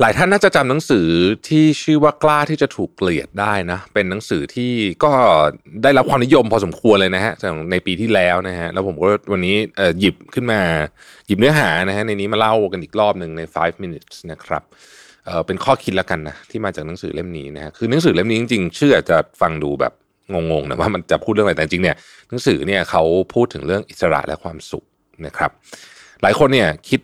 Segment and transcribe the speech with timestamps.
[0.00, 1.08] หลายท่านน่าจะจำหนังสือ
[1.48, 4.72] ที่ชื่อว่ากล้าที่จะถูกเกลียดได้นะ เป็นหนังสือที่
[5.04, 5.12] ก็
[5.82, 7.32] ได้รับความนิยมพอสมควรเลยนะฮะ
[7.72, 9.56] ในปีที่แล้วนะฮะแล้วผมก็วันนี้
[10.00, 10.60] หยิบขึ้นมา
[11.26, 14.62] หยิบเนื้อหานะฮะในนี้มาเล่ากันอีกรอบหนึ่งใน 5 minutes นะครับ
[15.24, 19.92] เเป็นข้อคิดแล้วกันนะที่มาจากหนังสือเล่มนี้นะฮะคือหนังสือเล่มนี้จริงๆชื่อจะฟังดูแบบ
[20.32, 21.96] งงๆนะว่ามันจะพูดเรื่องอะไรแต่จริงเนี่ย
[22.28, 23.02] หนังสือเนี่ยเขา
[23.34, 24.84] พูดถึงเรื่องอิสระและความสุข
[25.26, 25.50] นะครับ
[26.22, 27.00] หลายคนเนี่ยคิด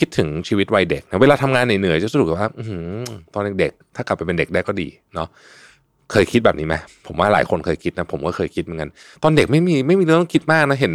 [0.02, 2.62] ิดถึงชีวิตวัยเด็กนะเวลาทำงานเหนื่อยๆจะรู้สึกว่าอ
[3.34, 5.28] ตอนเด็กๆถ้ากลับไปเป็นเด็กได้ก็ดีเนาะ
[6.12, 6.74] เคยคิดแบบนี้ไหม
[7.06, 8.90] ผมว่าหลายคนเคยคิดนะผมก็เคยคิดเหมือนกัน
[9.22, 10.94] ตอนเด็กไม่มีไม่มีเรื่องต้องคิดมากนะเห็น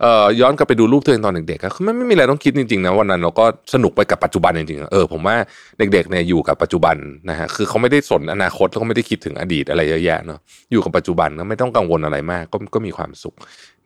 [0.00, 5.36] เอ่อย้อนกลับไปดูรูปตัวเองตอนเด็กๆก็ไม่ไม่มีอะไรต้องคิดจริงๆนะวันนั้นเราก็สนุกไปกับปัจจุบันจริงๆเออผมว่า
[5.78, 6.96] เด็กๆเนี่ยอยู่กับปัจจุบัน
[7.30, 10.38] นะฮะคือเขาไม่ได้สนอนาคตแล้วก็ไม่ได้คิดถึงอดีตอะไรเยอะแยะเนาะ
[10.72, 13.34] อยู่กับปัจจุบันก็ไม่ต้องกังวลอะไรมากก็ก็มีความสุข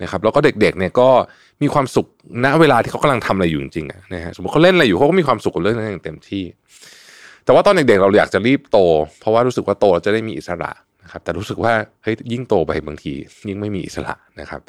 [0.02, 1.08] นะครับแล้วก็เด็กๆเนี่ยก็
[1.62, 2.06] มีความสุข
[2.44, 6.44] ณเวลาที่เขากำลังทำอะไรอยู่จริงๆนะฮะสมมติเขาเล่นอะไรอยู่เขาก็มีความสุขกับเรื่องนั้นอย่างเต็มที่
[7.50, 8.78] แต่ว่าตอนเด็กๆเราอยากจะรีบโต
[9.20, 10.70] เพราะว่ารู้สึกว่าโตเราจะได้มีอิสระ
[11.02, 13.12] นะครับแต่รู้สึกว่าเฮ้ยยิ่งโตไปบางที
[13.48, 14.60] ยิ่งไม่มีอิสระนะครับ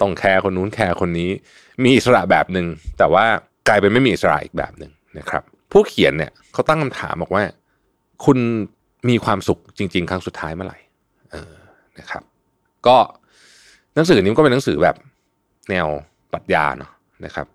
[0.00, 1.30] ต้องแคร์คนนู้นแคร์คนนี้
[1.84, 2.66] มีอิสระแบบหนึ่ง
[2.98, 3.24] แต่ว่า
[3.68, 7.42] กลายเป็นไม่มีอิสระอีกแบบหนึ่งนะครับ ผู้เขียนเนี่ยเขาตั้งคำถามบอกว่า
[8.24, 8.38] คุณ
[9.08, 10.78] มีความสุขจริง ๆ ครั้งสุดท้ายเมื่อไหร่
[11.32, 11.54] เออ
[11.98, 12.22] นะครับ
[12.86, 12.96] ก็
[13.94, 14.96] หนังสือนี้ก็เป็นหนังสือแบบ
[15.70, 15.86] แนว
[16.32, 16.90] ปรัชญาเนาะ
[17.24, 17.46] นะครับ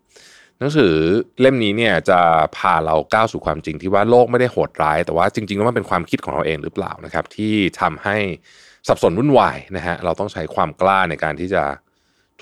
[0.64, 0.94] นังสือ
[1.42, 2.20] เล่มนี้เนี่ยจะ
[2.58, 8.18] พาเราก้าวสู่ความจริงที่ว่าโลกไม่ได้โหดร้าย แต่ว่าจริงๆแล้วมันเป็นความคิดของเราเองหรือเปล่านะครับ ที่ทำให้
[8.88, 11.64] สับสนวุ่นวายนะฮะเราต้องใช้ความกล้าในการที่จะ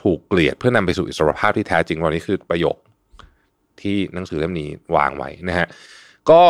[0.01, 2.77] ถูกเกลียดเพื่อนำไปสู่อิสรภาพที่แท้จริงวันนี้คือประโยค
[3.81, 5.67] ที่หนังสือเล่มนี้วางไว้นะฮะ
[6.29, 6.41] ก็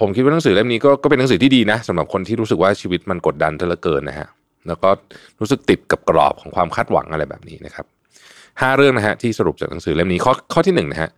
[0.00, 4.28] ผมคิดว่าหนังสือเล่มนี้ก็ก็เป็นหนังสือที่ดีนะสำหรับคนที่รู้สึกว่าชีวิตมันกดดันเหลือเกินนะฮะ
[4.68, 4.90] แล้วก็
[5.40, 7.86] รู้สึกติดกับกรอบของความคาดหวังอะไรแบบนี้นะครับ
[8.62, 11.10] ห้าเรื่องนะฮะที่สรุปจากหนังสือเล่มนี้ข้อข้อที่หนึ่งนะฮะ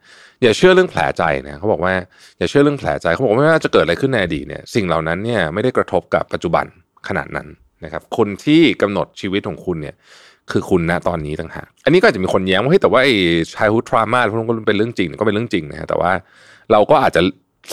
[0.42, 1.94] อย่าเชื่อเรื่องแผลใจนะเขาบอกว่า
[2.38, 6.66] อย่าเชื่อเรื่องแผลใจเขาบอกว่าไม่ว่าจะเกิดอะไรขึ้นในอดีตเนี่ยสิ่งเหล่านั้นเนี่ยไม่ได้กระทบกับปัจจุบัน
[7.08, 7.48] ขนาดนั้น
[7.84, 9.94] นะครับคนที่กำหนดชีวิตของคุณเนี่ย
[10.50, 13.14] คือคุณณตอนนี้ต่างหากอันนี้ก็อาจจะมีคนแย้งว่าเฮ้ยแต่ว่าไอ้
[13.52, 16.12] childhood trauma พวกนั้นก็เป็นเรื่องจริงก็เป็นเรื่องจริงนะฮะแต่ว่า
[16.72, 17.22] เราก็อาจจะ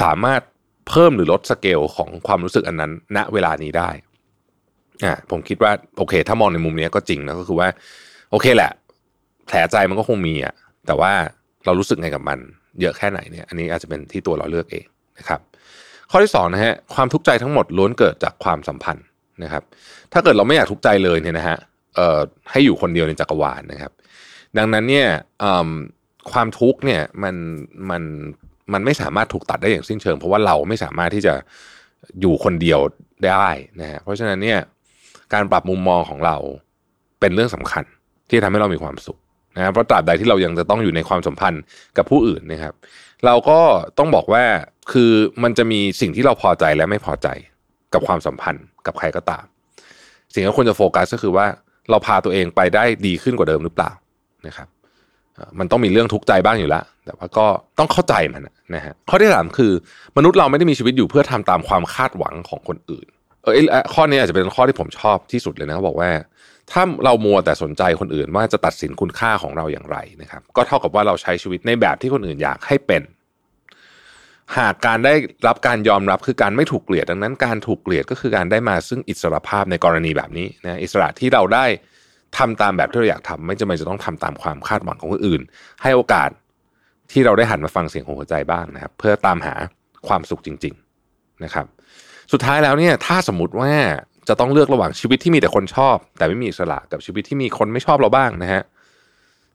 [0.03, 0.41] สามารถ
[0.89, 3.89] เพิ่มหรือลดสเกลของความรู้สึกอันนั้น ณเวลานี้ได้
[5.03, 7.67] อ่าผมคิดว่าโอเค ถ้ามองในมุมนี้ก็จริงนะก็คือว่า
[8.31, 8.71] โอเคแหละ
[9.45, 10.53] แผลใจมันก็คงมีอะ
[10.87, 11.11] แต่ว่า
[11.65, 12.39] เรารู้สึกไงกับมัน
[12.81, 14.85] เยอะแค่ไหนเนี่ยอันนี้อาจจะเป็นที่ตัวเราเลือกเอง
[15.19, 15.39] นะครับ
[16.11, 19.05] ข้อที่สองนะฮะความทุกข์ใจทั้งหมดล้วนเกิดจากความสัมพันธ์
[19.43, 19.63] นะครับ
[20.13, 21.57] ถ้าเกิดเราไม่อยากทุกข์ใจเลยเนี่ยนะฮะ
[21.95, 22.19] เอ่อ
[22.51, 23.91] ให้อยู่คนเดียวในจักรวาลนะครับ
[24.57, 25.07] ดังนั้นเนี่ย
[26.31, 27.35] ความทุกข์เนี่ยมัน
[27.89, 28.03] มัน
[28.73, 31.33] มันไม่สามารถถูกตัดได้อย่างสิ้นเชิง เพราะว่าเราไม่สามารถที่จะ
[32.21, 32.79] อยู่คนเดียว
[33.27, 33.49] ได้
[33.81, 34.59] นะฮะเพราะฉะนั้นเนี่ย
[35.33, 36.37] การปรับมุมมองของเรา
[37.19, 37.83] เป็นเรื่องสำคัญ
[38.29, 39.17] ที่ทำให้เรามีความสุข
[39.55, 41.61] นะครับเพราะตราบใดที่เรายังจะต้องอยู่ในความสัมพันธ์
[41.97, 42.73] กับผู้อื่นนะครับ
[43.25, 43.59] เราก็
[43.97, 44.43] ต้องบอกว่า
[44.91, 45.11] คือ
[45.43, 47.27] มันจะมีสิ่งที่เราพอใจและไม่พอใจ
[47.93, 49.43] กับความสัมพันธ์กับใครก็ตาม
[50.33, 51.45] สิ่งที่ควรจะโฟกัสก็คือว่า
[51.89, 53.91] เราพาตัวเองไปได้ดีขึ้นกว่าเดิมหรือเปล่า
[54.47, 54.67] นะครับ
[55.59, 57.45] มันต้องมีเรื่องทุกข์ใจบ้างอยู่แล้วแต่ว่าก็
[57.79, 58.43] ต้องเข้าใจมัน
[58.75, 59.71] นะฮะข้อที่สามคือ
[60.17, 63.07] มนุษย์เราไม่ได้มีชีวิตอยู่เพื่อทำตามความคาดหวังของคนอื่น
[63.43, 66.09] เออข้อนี้อาจจะเป็นข้อที่ผมชอบที่สุดเลยนะเขาบอกว่า
[66.71, 73.03] ถ้าเรามัวแต่สนใจคนอื่นว่าจะตัดสินคุณค่าของเราอย่างไรนะครับ ก็เท่ากับว่าเราใช้ชีวิตในแบบที่คนอื่นอยากให้เป็น
[74.57, 75.13] หากการได้
[75.47, 81.65] รับการยอมรับคือการไม่ถูกเกลียดดังนั้น การถูกเกลียดก็คือการได้มาซึ่งอิสรภาพในกรณีแบบนี้นะอิสระที่เราได้
[82.37, 85.41] ทำตามแบบที่เราอยากทำไม่จำเป็นจะต้องทำตามความคาดหวังของคนอื่น
[85.81, 86.29] ให้โอกาส
[87.11, 89.55] ที่เราได้หันมาฟังเสียงของหัวใจบ้างนะครับ เพื่อตามหา
[90.07, 90.73] ความสุขจริง
[91.09, 91.65] ๆนะครับ
[92.31, 93.71] สุดท้ายแล้วเนี่ยถ้าสมมติว่า
[94.27, 98.63] จะต้องเลือกระหว่างชีวิตที่มีแต่คนชอบ แต่ไม่มีอิสระกับชีวิตที่มีคนไม่ชอบเราบ้างนะฮะ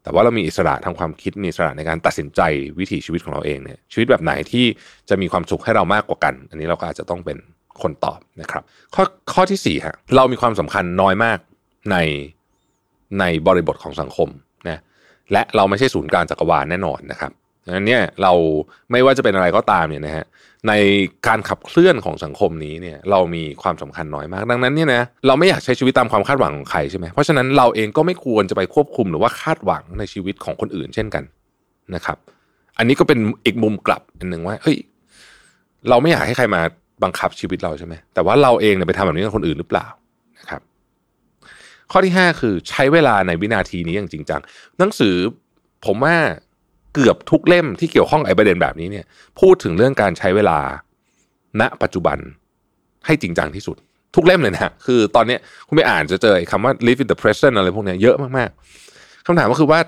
[0.03, 2.41] แต่ว่าเรามีอิสระทางความคิดมีอิสระในการตัดสินใจ
[2.79, 4.65] วิถีชีวิตของเราเองเนี่ยชีวิตแบบไหนที่
[5.09, 7.39] จะมีความสุขให้เรามากกว่ากัน อันนี้เราก็อาจจะต้องเป็น
[7.83, 8.63] คนตอบนะครับ
[8.95, 11.39] ข้อข้อที่สี่ฮะเรามีความสำคัญน้อยมาก
[11.91, 11.97] ใน
[13.21, 14.29] ในบริบทของสังคม
[14.69, 14.79] นะ
[15.33, 17.33] และเราไม่ใช่ศูนย์กลางจักรวาลแน่นอนนะครับ
[17.65, 18.33] ดังนั้นเนี่ยเรา
[18.91, 20.25] ไม่ว่าจะเป็นอะไรก็ตามเนี่ยนะฮะ
[20.69, 20.73] ใน
[21.27, 31.25] การขับเคลื่อนของสังคมนี้เนี่ยเรามีความสำคัญน้อยมาก ดังนั้นเนี่ยนะเราไม่อยากใช้ชีวิตตามความคาดหวังของใครใช่ไหมเพราะฉะนั้นเราเองก็ไม่ควรจะไปควบคุมหรือว่าคาดหวังในชีวิตของคนอื่น เช่นกัน
[31.95, 32.19] นะครับ
[32.79, 34.77] อันนี้ก็เป็นอีกมุมกลับอันหนึ่งว่าเฮ้ย
[35.89, 36.61] เราไม่อยากให้ใครมา
[37.03, 39.87] บังคับชีวิตเราใช่ไหมแต่ว่าเราเองเนี่ยไปทำแบบนี้กับคนอื่นหรือเปล่า
[40.39, 40.61] นะครับ
[41.93, 44.41] ข้อที่ 5 คือใช้เวลาในวินาทีนี้อย่างจริงจัง
[44.79, 45.15] หนังสือ
[45.87, 46.17] ผมว่า
[46.95, 49.05] เกือบทุกเล่มที่เกี่ยวข้องไอ้ประเด็นแบบนี้เนี่ย
[49.41, 50.59] พูดถึงเรื่องการใช้เวลา
[51.61, 52.19] ณ ปัจจุบัน
[53.07, 53.77] ให้จริงจังที่สุด
[54.15, 55.37] ทุกเล่มเลยนะคือตอนนี้
[55.69, 59.81] คุณไปอ่านจะเจอคำว่า live in the present อะไรพวกนี้เยอะมากๆคำถามก็คือว่า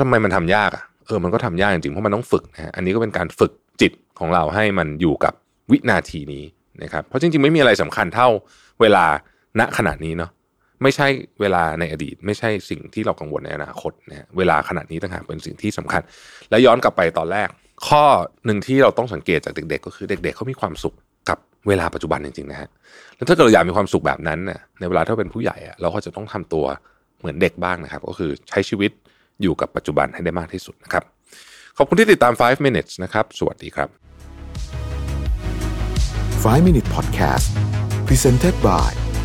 [0.00, 5.32] ทำไมมันทำยากอะเออมันก็ทำยากจริงๆเพราะมันต้องฝึกนะฮะอันนี้ก็เป็นการฝึกจิตของเราให้มันอยู่กับ
[5.70, 6.44] วินาทีนี้
[6.82, 8.28] นะครับเพราะจริงๆไม่มีอะไรสำคัญเท่า
[8.80, 9.04] เวลา
[9.60, 10.30] ณขณะนี้เนาะ
[10.82, 11.06] ไม่ใช่
[11.40, 16.02] เวลาในอดีต ไม่ใช่สิ่งที่เรากังวลในอนาคตนะเวลาขณะนี้ต่างหากเป็นสิ่งที่สำคัญ
[16.50, 17.48] และย้อนกลับไปตอนแรก
[17.88, 18.04] ข้อ
[18.46, 20.94] หนึ่งที่เราต้องสังเกตจากเด็ก ๆ ก็คือเด็ก ๆเขามีความสุข
[21.28, 21.38] กับ
[21.68, 22.68] เวลาปัจจุบันจริงๆนะฮะ
[23.16, 26.64] แล้วถ้าเกิดเราอยากมีความสุขแบบนั้นน่ะในเวลาที่เป็นผู้ใหญ่อะเราก็จะต้องทำตัว
[27.18, 28.90] เหมือนเด็กบ้างนะครับ ก็คือใช้ชีวิต
[29.42, 31.02] อยู่กับปัจจุบันให้ได้มากที่สุดนะครับ
[31.78, 33.88] ขอบคุณที่ติดตาม 5 minutes นะครับ สวัสดีครับ
[36.44, 37.48] 5 Minute Podcast
[38.06, 39.07] Presented by